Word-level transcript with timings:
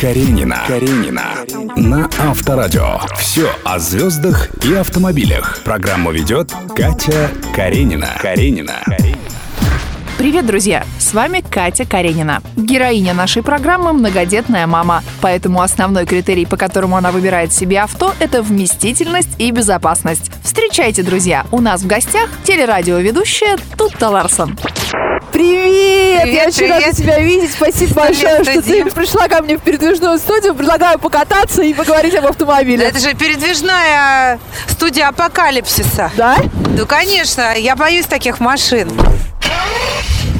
Каренина. 0.00 0.62
Каренина. 0.66 1.34
На 1.76 2.08
Авторадио. 2.18 3.00
Все 3.18 3.50
о 3.64 3.78
звездах 3.78 4.48
и 4.64 4.72
автомобилях. 4.72 5.58
Программу 5.62 6.10
ведет 6.10 6.52
Катя 6.74 7.30
Каренина. 7.54 8.08
Каренина. 8.20 8.80
Привет, 10.16 10.46
друзья! 10.46 10.84
С 10.98 11.12
вами 11.12 11.44
Катя 11.48 11.84
Каренина. 11.84 12.42
Героиня 12.56 13.12
нашей 13.12 13.42
программы– 13.42 13.92
многодетная 13.94 14.66
мама. 14.66 15.04
Поэтому 15.20 15.60
основной 15.60 16.06
критерий, 16.06 16.46
по 16.46 16.56
которому 16.56 16.96
она 16.96 17.12
выбирает 17.12 17.52
себе 17.52 17.80
авто– 17.80 18.14
это 18.18 18.42
вместительность 18.42 19.30
и 19.38 19.50
безопасность. 19.50 20.32
Встречайте, 20.42 21.02
друзья! 21.02 21.46
У 21.52 21.60
нас 21.60 21.82
в 21.82 21.86
гостях 21.86 22.30
телерадиоведущая 22.44 23.58
Тутта 23.76 24.08
Ларсон. 24.08 24.58
Привет! 25.38 26.22
Привет, 26.22 26.34
Я 26.34 26.48
очень 26.48 26.58
привет. 26.58 26.82
рада 26.82 26.96
тебя 26.96 27.20
видеть. 27.20 27.52
Спасибо 27.52 27.94
большое, 27.94 28.42
что 28.42 28.60
ты 28.60 28.84
пришла 28.86 29.28
ко 29.28 29.40
мне 29.40 29.56
в 29.56 29.60
передвижную 29.60 30.18
студию. 30.18 30.52
Предлагаю 30.52 30.98
покататься 30.98 31.62
и 31.62 31.72
поговорить 31.74 32.16
об 32.16 32.26
автомобиле. 32.26 32.84
Это 32.84 32.98
же 32.98 33.14
передвижная 33.14 34.40
студия 34.66 35.06
апокалипсиса. 35.06 36.10
Да? 36.16 36.38
Ну, 36.76 36.86
конечно, 36.86 37.54
я 37.56 37.76
боюсь 37.76 38.06
таких 38.06 38.40
машин. 38.40 38.90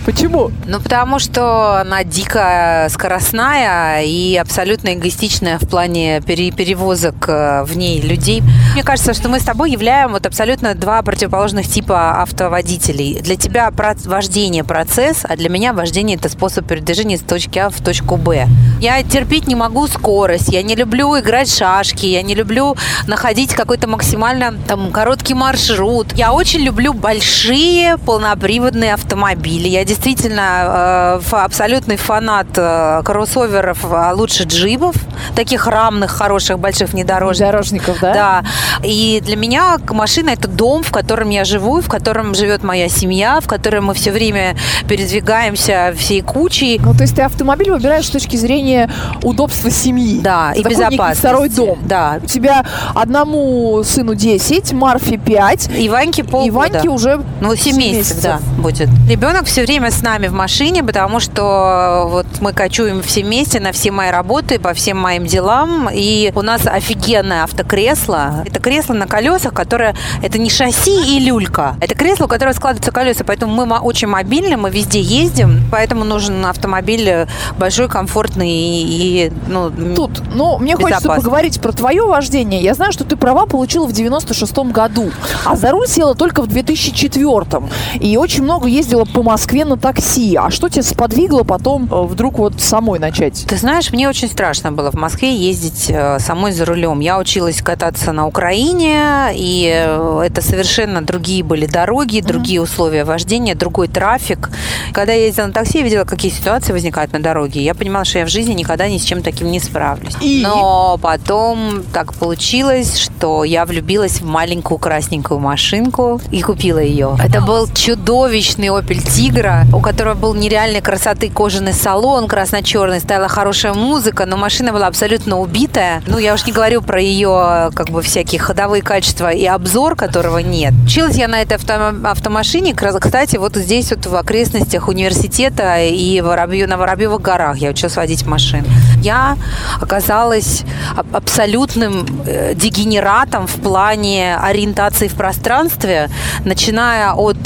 Почему? 0.08 0.50
Ну, 0.66 0.80
потому 0.80 1.18
что 1.18 1.80
она 1.82 2.02
дико 2.02 2.86
скоростная 2.88 4.04
и 4.04 4.36
абсолютно 4.36 4.94
эгоистичная 4.94 5.58
в 5.58 5.68
плане 5.68 6.22
пере- 6.22 6.50
перевозок 6.50 7.28
э, 7.28 7.64
в 7.64 7.76
ней 7.76 8.00
людей. 8.00 8.42
Мне 8.72 8.82
кажется, 8.82 9.12
что 9.12 9.28
мы 9.28 9.38
с 9.38 9.44
тобой 9.44 9.70
являем 9.70 10.12
вот 10.12 10.24
абсолютно 10.24 10.74
два 10.74 11.02
противоположных 11.02 11.68
типа 11.68 12.22
автоводителей. 12.22 13.20
Для 13.20 13.36
тебя 13.36 13.70
вождение– 13.70 14.64
процесс, 14.64 15.26
а 15.28 15.36
для 15.36 15.50
меня 15.50 15.74
вождение– 15.74 16.16
это 16.18 16.30
способ 16.30 16.66
передвижения 16.66 17.18
с 17.18 17.20
точки 17.20 17.58
А 17.58 17.68
в 17.68 17.78
точку 17.82 18.16
Б. 18.16 18.46
Я 18.80 19.02
терпеть 19.02 19.46
не 19.46 19.56
могу 19.56 19.86
скорость, 19.88 20.48
я 20.48 20.62
не 20.62 20.74
люблю 20.74 21.18
играть 21.20 21.48
в 21.48 21.58
шашки, 21.58 22.06
я 22.06 22.22
не 22.22 22.34
люблю 22.34 22.78
находить 23.06 23.52
какой-то 23.52 23.86
максимально 23.88 24.54
там 24.66 24.90
короткий 24.90 25.34
маршрут. 25.34 26.14
Я 26.14 26.32
очень 26.32 26.60
люблю 26.60 26.94
большие 26.94 27.98
полноприводные 27.98 28.94
автомобили. 28.94 29.68
Я 29.68 29.84
действительно 29.84 29.97
э, 30.04 31.20
фа- 31.22 31.44
абсолютный 31.44 31.96
фанат 31.96 32.46
э, 32.56 33.02
кроссоверов, 33.04 33.78
а 33.90 34.12
лучше 34.14 34.44
джипов, 34.44 34.94
таких 35.34 35.66
рамных, 35.66 36.10
хороших, 36.10 36.58
больших 36.58 36.90
внедорожников. 36.90 37.52
Дорожников, 37.52 37.98
да? 38.00 38.12
Да. 38.14 38.44
И 38.82 39.20
для 39.24 39.36
меня 39.36 39.78
машина 39.90 40.30
это 40.30 40.48
дом, 40.48 40.82
в 40.82 40.90
котором 40.90 41.30
я 41.30 41.44
живу, 41.44 41.80
в 41.80 41.88
котором 41.88 42.34
живет 42.34 42.62
моя 42.62 42.88
семья, 42.88 43.40
в 43.40 43.46
котором 43.46 43.86
мы 43.86 43.94
все 43.94 44.10
время 44.12 44.56
передвигаемся 44.88 45.94
всей 45.96 46.20
кучей. 46.20 46.78
Ну, 46.82 46.92
то 46.94 47.02
есть 47.02 47.16
ты 47.16 47.22
автомобиль 47.22 47.70
выбираешь 47.70 48.06
с 48.06 48.10
точки 48.10 48.36
зрения 48.36 48.90
удобства 49.22 49.70
семьи. 49.70 50.20
Да, 50.20 50.52
и 50.54 50.62
безопасности. 50.62 51.18
второй 51.20 51.48
дом. 51.48 51.78
Да. 51.82 52.18
У 52.22 52.26
тебя 52.26 52.64
одному 52.94 53.82
сыну 53.84 54.14
10, 54.14 54.72
Марфе 54.72 55.16
5, 55.16 55.70
И 55.78 55.88
Ваньке 55.88 56.24
полгода. 56.24 56.46
и 56.46 56.50
Ваньке 56.50 56.88
уже 56.88 57.20
Ну, 57.40 57.54
7 57.54 57.64
семь 57.72 57.76
месяцев, 57.78 58.16
месяцев. 58.16 58.22
да, 58.22 58.62
будет. 58.62 58.88
Ребенок 59.08 59.46
все 59.46 59.62
время 59.64 59.77
с 59.86 60.02
нами 60.02 60.26
в 60.26 60.32
машине, 60.32 60.82
потому 60.82 61.20
что 61.20 62.06
вот 62.08 62.26
мы 62.40 62.52
кочуем 62.52 63.02
все 63.02 63.22
вместе 63.22 63.60
на 63.60 63.72
все 63.72 63.90
мои 63.90 64.10
работы, 64.10 64.58
по 64.58 64.74
всем 64.74 64.98
моим 64.98 65.26
делам. 65.26 65.88
И 65.92 66.32
у 66.34 66.42
нас 66.42 66.66
офигенное 66.66 67.44
автокресло. 67.44 68.42
Это 68.44 68.60
кресло 68.60 68.94
на 68.94 69.06
колесах, 69.06 69.54
которое... 69.54 69.94
Это 70.22 70.38
не 70.38 70.50
шасси 70.50 71.16
и 71.16 71.20
люлька. 71.20 71.76
Это 71.80 71.94
кресло, 71.94 72.24
у 72.24 72.28
которого 72.28 72.52
складываются 72.52 72.90
колеса. 72.90 73.24
Поэтому 73.24 73.66
мы 73.66 73.78
очень 73.78 74.08
мобильны, 74.08 74.56
мы 74.56 74.70
везде 74.70 75.00
ездим. 75.00 75.62
Поэтому 75.70 76.04
нужен 76.04 76.44
автомобиль 76.44 77.08
э, 77.08 77.26
большой, 77.56 77.88
комфортный 77.88 78.50
и... 78.50 79.32
ну, 79.46 79.70
Тут, 79.94 80.22
ну, 80.34 80.58
мне 80.58 80.76
хочется 80.76 81.08
поговорить 81.08 81.60
про 81.60 81.72
твое 81.72 82.04
вождение. 82.04 82.60
Я 82.60 82.74
знаю, 82.74 82.92
что 82.92 83.04
ты 83.04 83.16
права 83.16 83.46
получила 83.46 83.86
в 83.86 83.90
96-м 83.90 84.72
году, 84.72 85.10
а 85.44 85.56
за 85.56 85.70
руль 85.70 85.86
села 85.86 86.14
только 86.14 86.42
в 86.42 86.48
2004-м. 86.48 87.68
И 88.00 88.16
очень 88.16 88.42
много 88.42 88.68
ездила 88.68 89.04
по 89.04 89.22
Москве 89.22 89.64
на 89.68 89.76
такси. 89.76 90.36
А 90.36 90.50
что 90.50 90.68
тебя 90.68 90.82
сподвигло 90.82 91.44
потом 91.44 91.88
э, 91.90 92.02
вдруг 92.02 92.38
вот 92.38 92.60
самой 92.60 92.98
начать? 92.98 93.44
Ты 93.46 93.56
знаешь, 93.56 93.92
мне 93.92 94.08
очень 94.08 94.28
страшно 94.28 94.72
было 94.72 94.90
в 94.90 94.94
Москве 94.94 95.34
ездить 95.34 95.86
э, 95.88 96.18
самой 96.18 96.52
за 96.52 96.64
рулем. 96.64 97.00
Я 97.00 97.18
училась 97.18 97.62
кататься 97.62 98.12
на 98.12 98.26
Украине, 98.26 99.30
и 99.34 99.70
э, 99.72 100.22
это 100.26 100.42
совершенно 100.42 101.02
другие 101.02 101.42
были 101.42 101.66
дороги, 101.66 102.20
другие 102.20 102.60
условия 102.60 103.04
вождения, 103.04 103.54
другой 103.54 103.88
трафик. 103.88 104.50
Когда 104.92 105.12
я 105.12 105.26
ездила 105.26 105.46
на 105.46 105.52
такси, 105.52 105.78
я 105.78 105.84
видела, 105.84 106.04
какие 106.04 106.32
ситуации 106.32 106.72
возникают 106.72 107.12
на 107.12 107.20
дороге. 107.20 107.62
Я 107.62 107.74
понимала, 107.74 108.04
что 108.04 108.18
я 108.18 108.24
в 108.24 108.28
жизни 108.28 108.54
никогда 108.54 108.88
ни 108.88 108.98
с 108.98 109.04
чем 109.04 109.22
таким 109.22 109.50
не 109.50 109.60
справлюсь. 109.60 110.14
И? 110.20 110.42
Но 110.42 110.98
потом 111.00 111.82
так 111.92 112.14
получилось, 112.14 112.98
что 112.98 113.44
я 113.44 113.64
влюбилась 113.64 114.20
в 114.20 114.26
маленькую 114.26 114.78
красненькую 114.78 115.40
машинку 115.40 116.20
и 116.30 116.42
купила 116.42 116.78
ее. 116.78 117.16
Это 117.22 117.40
был 117.40 117.68
чудовищный 117.74 118.68
Opel 118.68 119.04
Tigra, 119.04 119.57
у 119.72 119.80
которого 119.80 120.14
был 120.14 120.34
нереальной 120.34 120.80
красоты 120.80 121.30
кожаный 121.30 121.72
салон 121.72 122.28
красно-черный, 122.28 123.00
стояла 123.00 123.28
хорошая 123.28 123.74
музыка, 123.74 124.26
но 124.26 124.36
машина 124.36 124.72
была 124.72 124.86
абсолютно 124.86 125.38
убитая. 125.38 126.02
Ну, 126.06 126.18
я 126.18 126.34
уж 126.34 126.46
не 126.46 126.52
говорю 126.52 126.82
про 126.82 127.00
ее 127.00 127.70
как 127.74 127.90
бы 127.90 128.02
всякие 128.02 128.40
ходовые 128.40 128.82
качества 128.82 129.30
и 129.30 129.44
обзор, 129.44 129.96
которого 129.96 130.38
нет. 130.38 130.72
Училась 130.84 131.16
я 131.16 131.28
на 131.28 131.42
этой 131.42 131.56
авто- 131.56 131.94
автомашине, 132.04 132.74
кстати, 132.74 133.36
вот 133.36 133.56
здесь 133.56 133.90
вот 133.90 134.06
в 134.06 134.14
окрестностях 134.16 134.88
университета 134.88 135.78
и 135.84 136.20
Воробью, 136.20 136.68
на 136.68 136.76
Воробьевых 136.76 137.20
горах 137.20 137.58
я 137.58 137.70
училась 137.70 137.96
водить 137.96 138.26
машину. 138.26 138.64
Я 139.02 139.36
оказалась 139.80 140.62
аб- 140.96 141.16
абсолютным 141.16 142.06
э, 142.26 142.54
дегенератом 142.54 143.46
в 143.46 143.54
плане 143.54 144.36
ориентации 144.36 145.08
в 145.08 145.14
пространстве, 145.14 146.08
начиная 146.44 147.12
от 147.12 147.36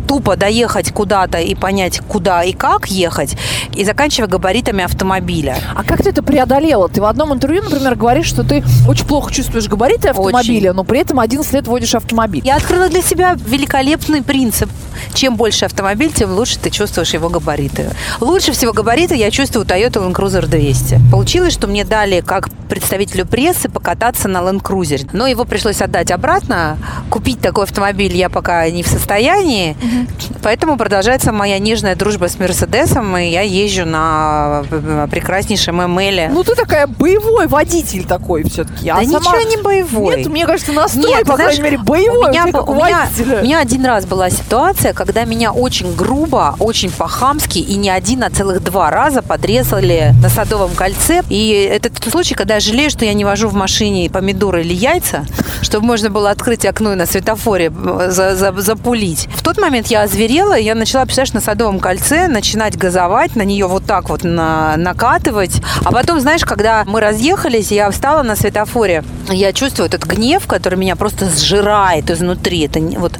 тупо 0.00 0.36
доехать 0.36 0.92
куда-то 0.92 1.38
и 1.38 1.54
понять, 1.54 2.00
куда 2.00 2.42
и 2.44 2.52
как 2.52 2.86
ехать, 2.86 3.36
и 3.74 3.84
заканчивая 3.84 4.28
габаритами 4.28 4.84
автомобиля. 4.84 5.58
А 5.74 5.84
как 5.84 6.02
ты 6.02 6.10
это 6.10 6.22
преодолела? 6.22 6.88
Ты 6.88 7.00
в 7.00 7.04
одном 7.04 7.32
интервью, 7.32 7.62
например, 7.62 7.94
говоришь, 7.96 8.26
что 8.26 8.42
ты 8.42 8.64
очень 8.88 9.06
плохо 9.06 9.32
чувствуешь 9.32 9.68
габариты 9.68 10.08
автомобиля, 10.08 10.72
но 10.72 10.84
при 10.84 11.00
этом 11.00 11.20
11 11.20 11.52
лет 11.52 11.66
водишь 11.66 11.94
автомобиль. 11.94 12.42
Я 12.44 12.56
открыла 12.56 12.88
для 12.88 13.02
себя 13.02 13.36
великолепный 13.46 14.22
принцип. 14.22 14.70
Чем 15.14 15.36
больше 15.36 15.64
автомобиль, 15.64 16.12
тем 16.12 16.32
лучше 16.32 16.58
ты 16.58 16.70
чувствуешь 16.70 17.14
его 17.14 17.28
габариты. 17.28 17.90
Лучше 18.20 18.52
всего 18.52 18.72
габариты 18.72 19.14
я 19.14 19.30
чувствую 19.30 19.66
Toyota 19.66 20.04
Land 20.04 20.14
Cruiser 20.14 20.46
200. 20.46 21.00
Получилось, 21.10 21.52
что 21.52 21.66
мне 21.66 21.84
дали, 21.84 22.20
как 22.20 22.48
представителю 22.68 23.26
прессы, 23.26 23.68
покататься 23.68 24.28
на 24.28 24.38
Land 24.38 24.62
Cruiser. 24.62 25.08
Но 25.12 25.26
его 25.26 25.44
пришлось 25.44 25.82
отдать 25.82 26.10
обратно. 26.10 26.78
Купить 27.10 27.40
такой 27.40 27.64
автомобиль 27.64 28.16
я 28.16 28.28
пока 28.28 28.68
не 28.70 28.82
в 28.82 28.88
состоянии. 28.88 29.76
Поэтому 30.42 30.76
продолжается 30.76 31.32
моя 31.32 31.58
нежная 31.58 31.94
дружба 31.94 32.28
с 32.28 32.38
Мерседесом, 32.38 33.16
и 33.16 33.28
я 33.28 33.42
езжу 33.42 33.84
на 33.86 34.64
э, 34.70 35.06
прекраснейшем 35.10 35.80
ML. 35.80 36.30
Ну, 36.32 36.42
ты 36.42 36.54
такая 36.54 36.86
боевой 36.86 37.46
водитель 37.46 38.04
такой 38.04 38.42
все-таки. 38.44 38.86
да 38.86 39.04
ничего 39.04 39.40
не 39.48 39.56
боевой. 39.62 40.16
Нет, 40.18 40.26
мне 40.28 40.44
кажется, 40.46 40.72
настрой, 40.72 41.04
Нет, 41.06 41.26
по 41.26 41.36
знаешь, 41.36 41.56
крайней 41.56 41.62
мере, 41.62 41.78
боевой 41.78 42.26
у 42.26 42.30
меня, 42.30 42.46
у 42.52 42.70
у, 42.70 42.74
меня, 42.74 43.08
у 43.40 43.44
меня 43.44 43.60
один 43.60 43.84
раз 43.86 44.04
была 44.06 44.30
ситуация, 44.30 44.92
когда 44.92 45.24
меня 45.24 45.52
очень 45.52 45.94
грубо, 45.94 46.56
очень 46.58 46.90
по-хамски 46.90 47.58
и 47.58 47.76
не 47.76 47.90
один, 47.90 48.24
а 48.24 48.30
целых 48.30 48.62
два 48.64 48.90
раза 48.90 49.22
подрезали 49.22 50.12
на 50.20 50.28
Садовом 50.28 50.72
кольце. 50.74 51.22
И 51.28 51.50
это 51.70 51.88
тот 51.88 52.10
случай, 52.10 52.34
когда 52.34 52.54
я 52.54 52.60
жалею, 52.60 52.90
что 52.90 53.04
я 53.04 53.14
не 53.14 53.24
вожу 53.24 53.48
в 53.48 53.54
машине 53.54 54.10
помидоры 54.10 54.62
или 54.62 54.74
яйца, 54.74 55.24
чтобы 55.60 55.86
можно 55.86 56.10
было 56.10 56.30
открыть 56.30 56.66
окно 56.66 56.92
и 56.94 56.96
на 56.96 57.06
светофоре 57.06 57.72
э, 57.72 58.10
за- 58.10 58.34
за- 58.34 58.60
запулить. 58.60 59.28
В 59.36 59.42
тот 59.42 59.58
момент 59.58 59.86
я 59.86 60.02
озверела, 60.02 60.31
и 60.32 60.62
я 60.62 60.74
начала, 60.74 61.04
представляешь, 61.04 61.34
на 61.34 61.40
Садовом 61.40 61.78
кольце 61.78 62.26
начинать 62.26 62.76
газовать, 62.78 63.36
на 63.36 63.42
нее 63.42 63.66
вот 63.66 63.84
так 63.84 64.08
вот 64.08 64.24
на- 64.24 64.76
накатывать. 64.78 65.60
А 65.84 65.92
потом, 65.92 66.20
знаешь, 66.20 66.42
когда 66.42 66.84
мы 66.86 67.00
разъехались, 67.00 67.70
я 67.70 67.90
встала 67.90 68.22
на 68.22 68.34
светофоре, 68.34 69.04
я 69.28 69.52
чувствую 69.52 69.88
этот 69.88 70.04
гнев, 70.06 70.46
который 70.46 70.78
меня 70.78 70.96
просто 70.96 71.28
сжирает 71.28 72.10
изнутри. 72.10 72.64
Это 72.66 72.80
вот 72.98 73.12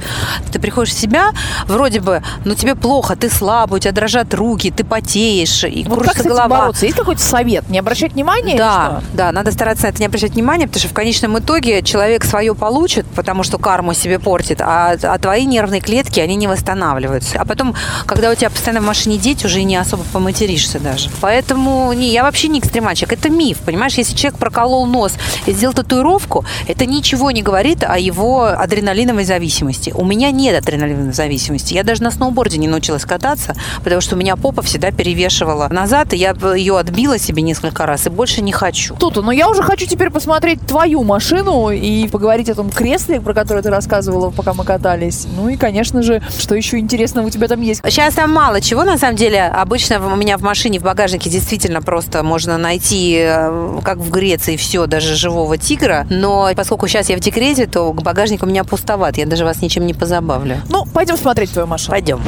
ты 0.50 0.58
приходишь 0.58 0.94
в 0.94 0.98
себя, 0.98 1.31
вроде 1.66 2.00
бы, 2.00 2.22
ну 2.46 2.54
тебе 2.54 2.75
плохо, 2.75 3.14
ты 3.14 3.28
слабый, 3.28 3.76
у 3.76 3.81
тебя 3.81 3.92
дрожат 3.92 4.32
руки, 4.32 4.70
ты 4.70 4.82
потеешь, 4.82 5.64
и 5.64 5.84
Вот 5.84 5.98
как 5.98 6.14
кружится 6.14 6.16
с 6.16 6.20
этим 6.20 6.31
голова. 6.31 6.58
бороться? 6.60 6.87
Есть 6.87 6.96
какой-то 6.98 7.20
совет? 7.22 7.69
Не 7.69 7.78
обращать 7.78 8.14
внимания? 8.14 8.56
Да, 8.56 9.02
да, 9.12 9.32
надо 9.32 9.52
стараться 9.52 9.84
на 9.84 9.90
это 9.90 10.00
не 10.00 10.06
обращать 10.06 10.32
внимания, 10.32 10.66
потому 10.66 10.81
что 10.81 10.88
в 10.88 10.94
конечном 10.94 11.38
итоге 11.38 11.82
человек 11.82 12.25
свое 12.25 12.54
получит, 12.54 13.04
потому 13.14 13.42
что 13.42 13.58
карму 13.58 13.92
себе 13.92 14.19
портит, 14.19 14.62
а, 14.62 14.96
а 15.02 15.19
твои 15.19 15.44
нервные 15.44 15.82
клетки, 15.82 16.19
они 16.19 16.37
не 16.37 16.46
восстанавливаются. 16.46 17.01
Разваливаются. 17.02 17.38
А 17.38 17.44
потом, 17.44 17.75
когда 18.06 18.31
у 18.31 18.34
тебя 18.34 18.50
постоянно 18.50 18.81
в 18.81 18.87
машине 18.87 19.19
дети, 19.19 19.46
уже 19.46 19.62
не 19.62 19.76
особо 19.76 20.04
поматеришься 20.12 20.78
даже. 20.78 21.10
Поэтому 21.20 21.93
не, 21.93 22.12
я 22.12 22.22
вообще 22.22 22.49
не 22.49 22.58
экстремальчик. 22.58 23.12
Это 23.12 23.28
миф, 23.28 23.58
понимаешь? 23.58 23.94
Если 23.94 24.16
человек 24.16 24.38
проколол 24.38 24.87
нос 24.87 25.14
и 25.46 25.52
сделал 25.52 25.75
татуировку, 25.75 26.44
это 26.69 26.87
ничего 26.87 27.31
не 27.31 27.43
говорит 27.43 27.84
о 27.84 27.99
его 27.99 28.44
адреналиновой 28.44 29.25
зависимости. 29.25 29.93
У 29.94 30.04
меня 30.04 30.31
нет 30.31 30.58
адреналиновой 30.58 31.12
зависимости. 31.12 31.75
Я 31.75 31.84
даже 31.84 32.02
на 32.02 32.10
сноуборде 32.10 32.58
не 32.58 32.69
научилась 32.69 33.04
кататься, 33.04 33.54
потому 33.82 34.00
что 34.00 34.16
у 34.16 34.19
меня 34.19 34.37
попа 34.37 34.62
всегда 34.62 34.90
перевешивала 34.90 35.69
назад, 35.69 36.12
и 36.12 36.16
я 36.16 36.34
ее 36.54 36.78
отбила 36.78 37.19
себе 37.19 37.43
несколько 37.43 37.87
раз, 37.87 38.06
и 38.06 38.10
больше 38.10 38.43
не 38.43 38.52
хочу. 38.52 38.94
Тута, 38.96 39.22
но 39.22 39.32
я 39.32 39.49
уже 39.49 39.62
хочу 39.62 39.87
теперь 39.87 40.10
посмотреть 40.10 40.60
твою 40.66 41.02
машину 41.02 41.70
и 41.70 42.08
поговорить 42.08 42.49
о 42.50 42.54
том 42.54 42.70
кресле, 42.70 43.20
про 43.20 43.34
которое 43.34 43.62
ты 43.62 43.70
рассказывала, 43.70 44.31
пока 44.31 44.54
мы 44.54 44.64
катались. 44.64 45.26
Ну 45.37 45.49
и, 45.49 45.56
конечно 45.56 46.02
же, 46.02 46.22
что 46.38 46.54
еще 46.54 46.81
интересного 46.92 47.26
у 47.26 47.30
тебя 47.30 47.48
там 47.48 47.60
есть? 47.60 47.80
Сейчас 47.84 48.14
там 48.14 48.32
мало 48.32 48.60
чего, 48.60 48.84
на 48.84 48.98
самом 48.98 49.16
деле. 49.16 49.44
Обычно 49.44 50.04
у 50.12 50.16
меня 50.16 50.36
в 50.36 50.42
машине, 50.42 50.78
в 50.78 50.82
багажнике 50.82 51.30
действительно 51.30 51.80
просто 51.80 52.22
можно 52.22 52.58
найти, 52.58 53.16
э, 53.18 53.80
как 53.82 53.98
в 53.98 54.10
Греции, 54.10 54.56
все, 54.56 54.86
даже 54.86 55.14
живого 55.14 55.56
тигра. 55.56 56.06
Но 56.10 56.50
поскольку 56.54 56.86
сейчас 56.88 57.08
я 57.08 57.16
в 57.16 57.20
декрете, 57.20 57.66
то 57.66 57.92
багажник 57.92 58.42
у 58.42 58.46
меня 58.46 58.64
пустоват. 58.64 59.16
Я 59.16 59.26
даже 59.26 59.44
вас 59.44 59.62
ничем 59.62 59.86
не 59.86 59.94
позабавлю. 59.94 60.56
Ну, 60.68 60.84
пойдем 60.84 61.16
смотреть 61.16 61.52
твою 61.52 61.66
машину. 61.66 61.92
Пойдем. 61.92 62.20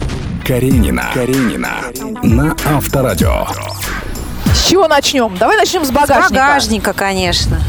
Каренина. 0.47 1.05
Каренина. 1.13 1.71
На 2.23 2.57
Авторадио. 2.65 3.47
С 4.55 4.69
чего 4.69 4.89
начнем? 4.89 5.37
Давай 5.39 5.57
начнем 5.57 5.85
с 5.85 5.91
багажника. 5.91 6.29
С 6.29 6.31
багажника, 6.31 6.93
конечно. 6.93 7.61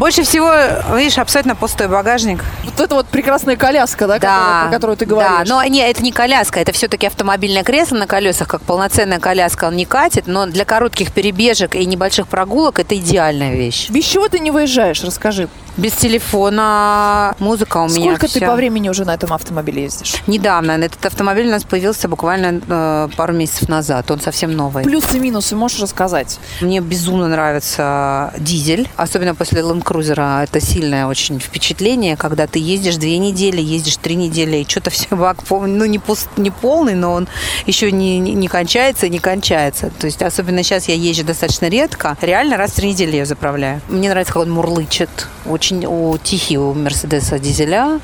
Больше 0.00 0.22
всего, 0.22 0.50
видишь, 0.96 1.18
абсолютно 1.18 1.54
пустой 1.54 1.86
багажник. 1.86 2.42
Вот 2.64 2.80
это 2.80 2.94
вот 2.94 3.06
прекрасная 3.08 3.56
коляска, 3.56 4.06
да, 4.06 4.14
которая- 4.14 4.62
про 4.64 4.70
которую 4.72 4.96
ты 4.96 5.04
говоришь. 5.04 5.46
Да, 5.46 5.54
но 5.54 5.62
не, 5.64 5.80
это 5.80 6.02
не 6.02 6.10
коляска, 6.10 6.58
это 6.58 6.72
все-таки 6.72 7.06
автомобильное 7.06 7.62
кресло 7.64 7.96
на 7.96 8.06
колесах, 8.06 8.48
как 8.48 8.62
полноценная 8.62 9.18
коляска 9.18 9.66
он 9.66 9.76
не 9.76 9.84
катит, 9.84 10.26
но 10.26 10.46
для 10.46 10.64
коротких 10.64 11.12
перебежек 11.12 11.74
и 11.74 11.84
небольших 11.84 12.28
прогулок 12.28 12.78
это 12.78 12.96
идеальная 12.96 13.54
вещь. 13.54 13.90
Без 13.90 14.04
чего 14.06 14.26
ты 14.28 14.38
не 14.38 14.50
выезжаешь? 14.50 15.04
Расскажи. 15.04 15.48
Без 15.80 15.92
телефона, 15.92 17.34
музыка 17.38 17.78
у 17.78 17.88
меня 17.88 18.10
Сколько 18.10 18.26
ты 18.28 18.36
вся. 18.40 18.46
по 18.46 18.54
времени 18.54 18.90
уже 18.90 19.06
на 19.06 19.14
этом 19.14 19.32
автомобиле 19.32 19.84
ездишь? 19.84 20.16
Недавно 20.26 20.72
этот 20.72 21.06
автомобиль 21.06 21.46
у 21.46 21.50
нас 21.50 21.64
появился 21.64 22.06
буквально 22.06 22.60
э, 22.68 23.08
пару 23.16 23.32
месяцев 23.32 23.70
назад, 23.70 24.10
он 24.10 24.20
совсем 24.20 24.54
новый. 24.54 24.84
Плюсы 24.84 25.16
и 25.16 25.20
минусы 25.20 25.56
можешь 25.56 25.80
рассказать? 25.80 26.38
Мне 26.60 26.80
безумно 26.80 27.28
нравится 27.28 28.34
дизель, 28.36 28.90
особенно 28.96 29.34
после 29.34 29.62
Land 29.62 29.82
Cruiser. 29.82 30.44
Это 30.44 30.60
сильное 30.60 31.06
очень 31.06 31.40
впечатление, 31.40 32.18
когда 32.18 32.46
ты 32.46 32.58
ездишь 32.58 32.96
две 32.96 33.16
недели, 33.16 33.62
ездишь 33.62 33.96
три 33.96 34.16
недели, 34.16 34.58
и 34.58 34.68
что-то 34.68 34.90
все 34.90 35.16
бак, 35.16 35.38
ну, 35.48 35.86
не, 35.86 35.98
пуст, 35.98 36.28
не 36.36 36.50
полный, 36.50 36.94
но 36.94 37.12
он 37.14 37.26
еще 37.64 37.90
не, 37.90 38.18
не, 38.18 38.34
не 38.34 38.48
кончается 38.48 39.06
и 39.06 39.08
не 39.08 39.18
кончается. 39.18 39.90
То 39.98 40.06
есть, 40.06 40.20
особенно 40.20 40.62
сейчас 40.62 40.88
я 40.88 40.94
езжу 40.94 41.24
достаточно 41.24 41.70
редко. 41.70 42.18
Реально 42.20 42.58
раз 42.58 42.72
в 42.72 42.74
три 42.74 42.90
недели 42.90 43.16
я 43.16 43.24
заправляю. 43.24 43.80
Мне 43.88 44.10
нравится, 44.10 44.34
как 44.34 44.42
он 44.42 44.50
мурлычет. 44.50 45.08
Очень 45.46 45.69
у, 45.72 46.18
тихий 46.18 46.58
у 46.58 46.74
Мерседеса 46.74 47.38
дизеля. 47.38 48.00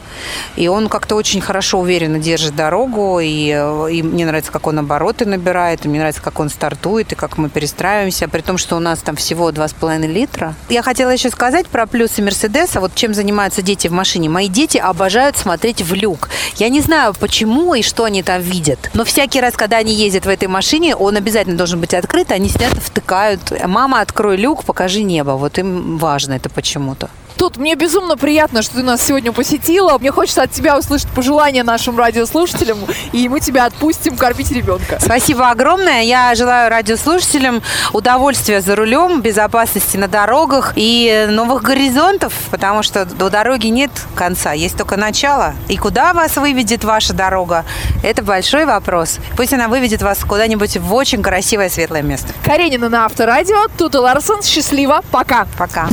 И 0.57 0.69
он 0.69 0.89
как-то 0.89 1.15
очень 1.15 1.41
хорошо, 1.41 1.81
уверенно 1.81 2.19
держит 2.19 2.57
дорогу. 2.57 3.21
И, 3.21 3.51
э, 3.55 3.93
и 3.93 4.03
мне 4.03 4.27
нравится, 4.27 4.53
как 4.53 4.67
он 4.67 4.79
обороты 4.79 5.27
набирает. 5.27 5.85
И 5.85 5.89
мне 5.89 5.99
нравится, 5.99 6.23
как 6.23 6.41
он 6.41 6.49
стартует, 6.49 7.13
и 7.13 7.15
как 7.15 7.39
мы 7.39 7.49
перестраиваемся. 7.49 8.29
При 8.29 8.41
том, 8.41 8.59
что 8.59 8.77
у 8.77 8.81
нас 8.81 9.01
там 9.01 9.17
всего 9.17 9.51
2,5 9.51 10.07
литра. 10.07 10.55
Я 10.69 10.83
хотела 10.83 11.11
еще 11.11 11.31
сказать 11.31 11.67
про 11.67 11.87
плюсы 11.87 12.23
Мерседеса. 12.23 12.81
Вот 12.81 12.95
чем 12.95 13.15
занимаются 13.15 13.63
дети 13.63 13.89
в 13.89 13.93
машине. 13.93 14.29
Мои 14.29 14.49
дети 14.49 14.79
обожают 14.79 15.37
смотреть 15.37 15.83
в 15.83 15.95
люк. 15.95 16.29
Я 16.57 16.69
не 16.69 16.81
знаю, 16.81 17.15
почему 17.19 17.75
и 17.75 17.83
что 17.83 18.05
они 18.05 18.23
там 18.23 18.41
видят. 18.41 18.91
Но 18.95 19.05
всякий 19.05 19.41
раз, 19.41 19.55
когда 19.55 19.79
они 19.79 19.95
ездят 19.95 20.27
в 20.27 20.29
этой 20.29 20.49
машине, 20.49 20.97
он 20.97 21.17
обязательно 21.17 21.57
должен 21.57 21.81
быть 21.81 21.95
открыт. 21.95 22.31
Они 22.31 22.49
сидят 22.49 22.73
втыкают. 22.73 23.41
Мама, 23.67 24.01
открой 24.01 24.37
люк, 24.37 24.65
покажи 24.65 25.03
небо. 25.03 25.33
Вот 25.33 25.59
им 25.59 25.99
важно 25.99 26.35
это 26.35 26.49
почему-то. 26.49 27.11
Тут 27.37 27.59
мне 27.59 27.75
безумно 27.75 28.17
приятно, 28.17 28.63
что 28.63 28.77
ты 28.77 28.83
нас 28.83 29.03
сегодня 29.03 29.33
посетила. 29.33 29.99
Мне 29.99 30.11
хочется 30.11 30.43
от 30.43 30.51
тебя 30.51 30.79
услышать 30.79 31.09
пожелания 31.09 31.63
нашим 31.63 31.99
радиослушателям, 31.99 32.79
и 33.13 33.29
мы 33.29 33.41
тебя 33.41 33.67
отпустим 33.67 34.17
кормить 34.17 34.51
ребенка. 34.53 34.99
Спасибо 35.01 35.51
огромное. 35.51 36.03
Я 36.03 36.35
желаю 36.35 36.71
радиослушателям 36.71 37.63
удовольствия 37.93 38.61
за 38.61 38.75
рулем, 38.75 39.21
безопасности 39.21 39.97
на 39.97 40.09
дорогах 40.09 40.73
и 40.77 41.27
новых 41.31 41.63
горизонтов, 41.63 42.33
потому 42.51 42.83
что 42.83 43.05
до 43.05 43.29
дороги 43.29 43.67
нет 43.67 43.91
конца, 44.15 44.53
есть 44.53 44.77
только 44.77 44.97
начало. 44.97 45.55
И 45.69 45.77
куда 45.77 46.13
вас 46.15 46.37
выведет 46.37 46.85
ваша 46.85 47.13
дорога, 47.13 47.65
это 48.03 48.23
большой 48.23 48.65
вопрос. 48.65 49.19
Пусть 49.37 49.53
она 49.53 49.69
выведет 49.69 50.03
вас 50.03 50.19
куда-нибудь 50.25 50.79
в 50.79 50.95
очень 50.95 51.23
красивое 51.23 51.69
светлое 51.69 52.03
место. 52.03 52.29
Каренина 52.45 52.89
на 52.89 53.05
Авторадио, 53.05 53.67
Тута 53.77 54.01
Ларсон, 54.01 54.43
счастливо, 54.43 55.03
пока. 55.11 55.47
Пока. 55.59 55.89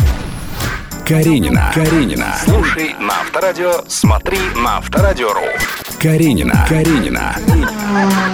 Каренина. 1.06 1.72
Каренина. 1.76 2.36
Слушай 2.46 2.96
на 2.98 3.20
Авторадио, 3.20 3.84
смотри 3.88 4.38
на 4.56 4.78
Авторадио.ру. 4.78 5.42
Каренина. 6.02 6.66
Каренина. 6.70 7.36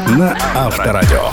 На 0.08 0.38
Авторадио. 0.56 1.32